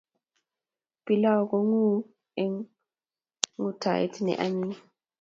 Pilau 1.05 1.41
konguu 1.51 1.93
eng 2.41 2.55
ngutoet 3.59 4.13
ne 4.25 4.33
anyiny 4.43 4.75